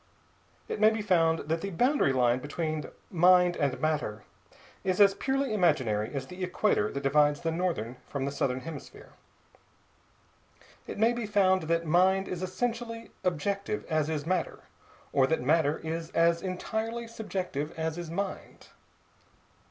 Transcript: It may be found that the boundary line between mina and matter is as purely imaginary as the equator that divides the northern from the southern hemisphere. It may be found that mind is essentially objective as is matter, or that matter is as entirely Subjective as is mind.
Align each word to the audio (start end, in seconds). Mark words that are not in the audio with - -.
It 0.67 0.79
may 0.79 0.89
be 0.89 1.03
found 1.03 1.41
that 1.47 1.61
the 1.61 1.69
boundary 1.69 2.11
line 2.11 2.39
between 2.39 2.85
mina 3.11 3.53
and 3.59 3.79
matter 3.79 4.23
is 4.83 4.99
as 4.99 5.13
purely 5.13 5.53
imaginary 5.53 6.11
as 6.11 6.25
the 6.25 6.43
equator 6.43 6.91
that 6.91 7.03
divides 7.03 7.41
the 7.41 7.51
northern 7.51 7.97
from 8.07 8.25
the 8.25 8.31
southern 8.31 8.61
hemisphere. 8.61 9.11
It 10.87 10.97
may 10.97 11.13
be 11.13 11.27
found 11.27 11.67
that 11.69 11.85
mind 11.85 12.27
is 12.27 12.41
essentially 12.41 13.11
objective 13.23 13.85
as 13.85 14.09
is 14.09 14.25
matter, 14.25 14.63
or 15.13 15.27
that 15.27 15.43
matter 15.43 15.77
is 15.77 16.09
as 16.13 16.41
entirely 16.41 17.07
Subjective 17.07 17.71
as 17.77 17.99
is 17.99 18.09
mind. 18.09 18.69